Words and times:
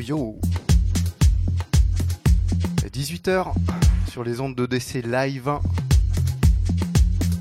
yo 0.00 0.38
18h 2.92 3.52
sur 4.10 4.24
les 4.24 4.40
ondes 4.40 4.54
de 4.54 4.66
DC 4.66 5.04
live. 5.04 5.58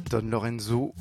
Don 0.10 0.22
Lorenzo 0.30 0.94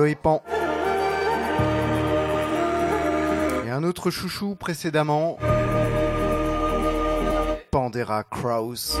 Polo 0.00 0.40
et 3.66 3.70
un 3.70 3.84
autre 3.84 4.10
chouchou 4.10 4.54
précédemment. 4.54 5.36
Pandera 7.70 8.24
Kraus. 8.24 8.98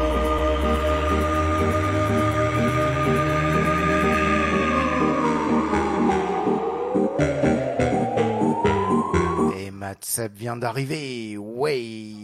Et 9.56 9.70
Matsep 9.70 10.36
vient 10.36 10.56
d'arriver. 10.56 11.38
Ouais. 11.38 12.19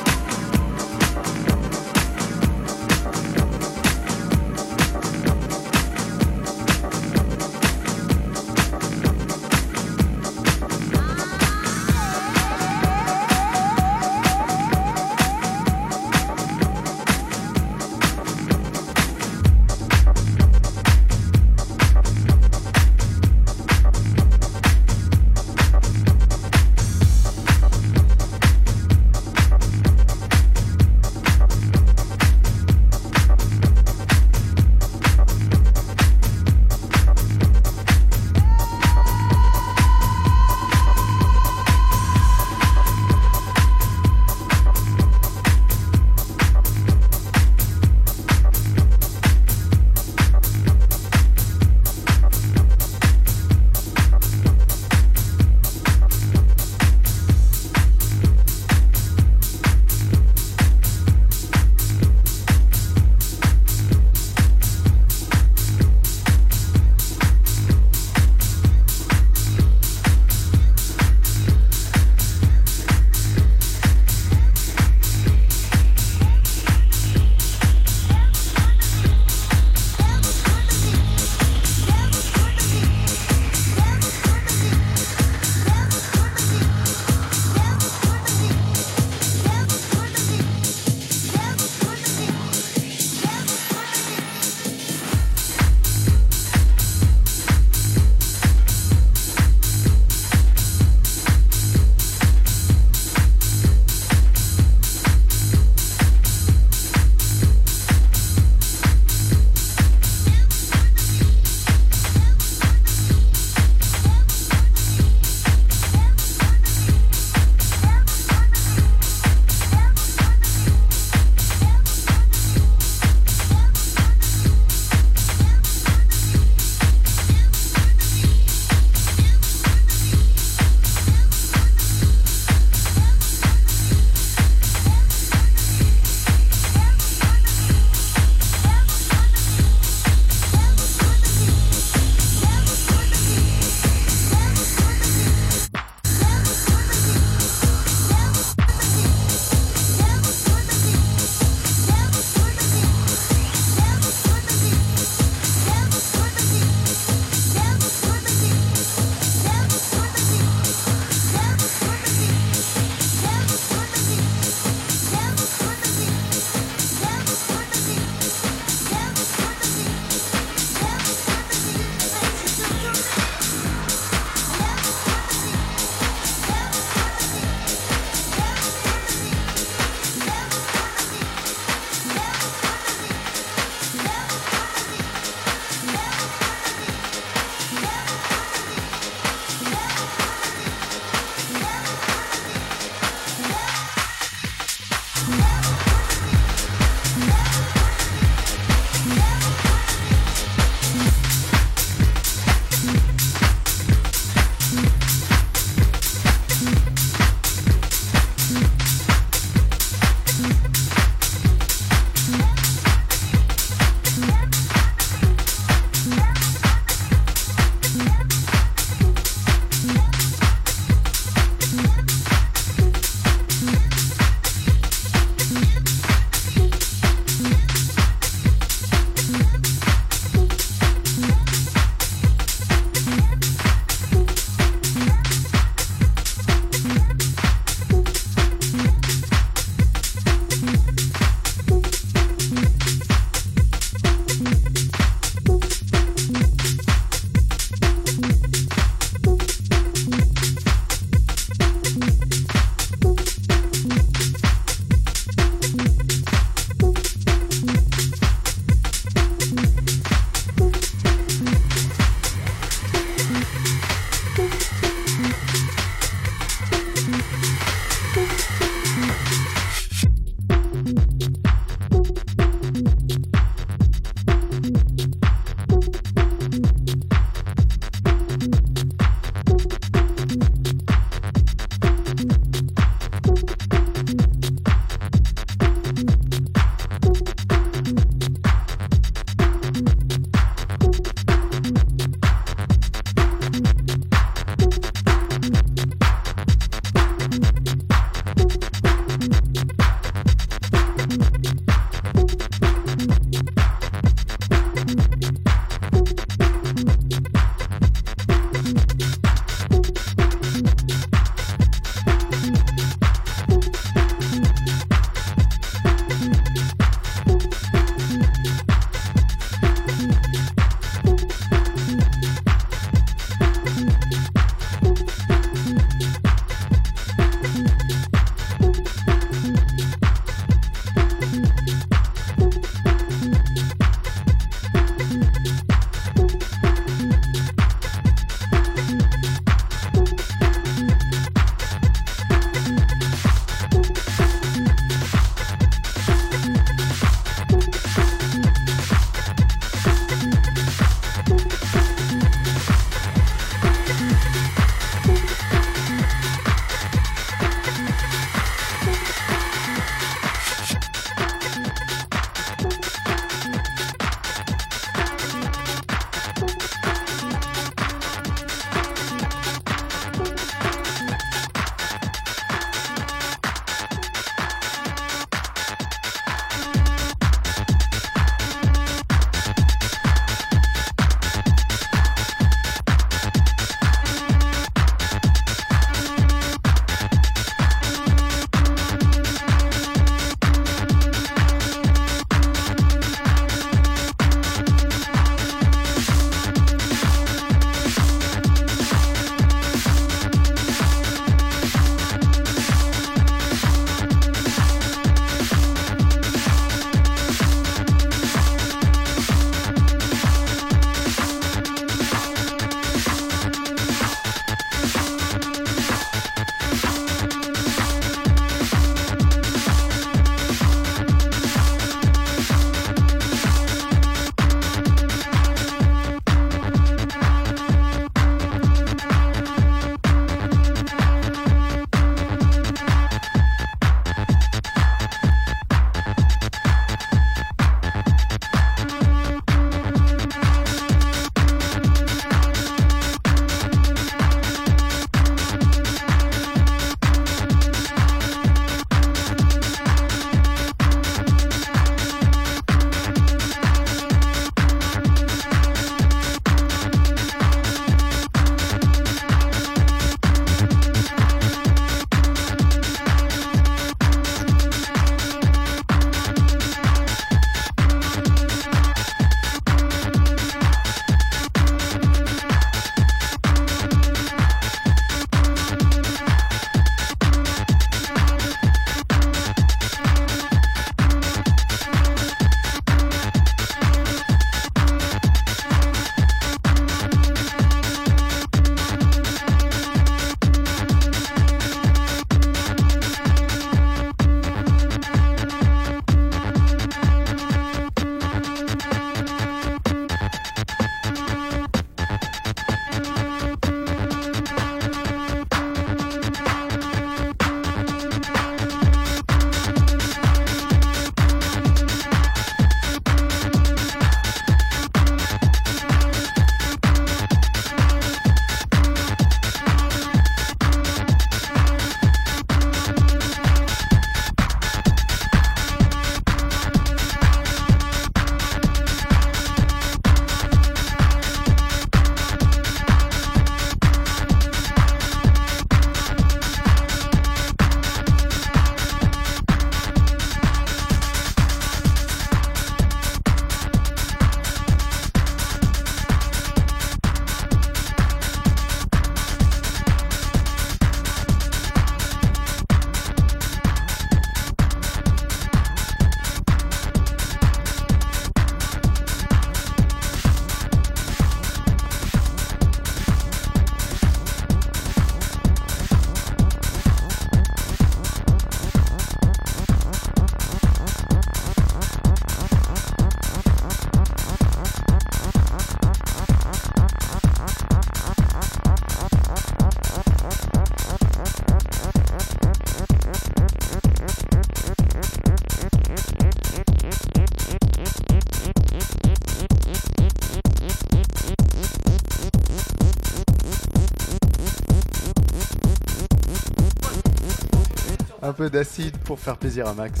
D'acide 598.50 598.96
pour 598.98 599.18
faire 599.18 599.36
plaisir 599.36 599.66
à 599.68 599.74
Max. 599.74 600.00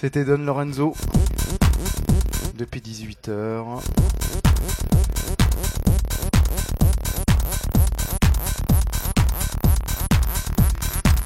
C'était 0.00 0.24
Don 0.24 0.38
Lorenzo. 0.38 0.94
Depuis 2.56 2.80
18h. 2.80 3.80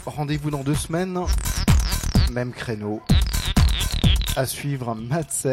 Rendez-vous 0.06 0.50
dans 0.50 0.62
deux 0.62 0.74
semaines. 0.74 1.20
Même 2.32 2.52
créneau. 2.52 3.02
À 4.36 4.46
suivre 4.46 4.94
Matt. 4.94 5.46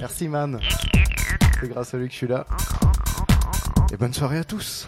Merci 0.00 0.28
man. 0.28 0.58
C'est 1.60 1.68
grâce 1.68 1.94
à 1.94 1.98
lui 1.98 2.06
que 2.06 2.12
je 2.12 2.18
suis 2.18 2.28
là. 2.28 2.46
Et 3.92 3.96
bonne 3.96 4.14
soirée 4.14 4.38
à 4.38 4.44
tous. 4.44 4.86